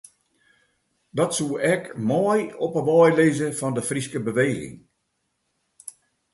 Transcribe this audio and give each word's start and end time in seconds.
Dat 1.17 1.31
soe 1.37 1.53
ek 1.73 1.83
mei 2.09 2.41
op 2.65 2.73
’e 2.79 2.83
wei 2.87 3.11
lizze 3.17 3.47
fan 3.59 3.73
de 3.77 3.81
Fryske 3.89 4.19
Beweging. 4.27 4.77